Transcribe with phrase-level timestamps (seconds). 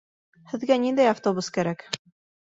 [0.53, 1.87] Һеҙгә ниндәй автобус кәрәк?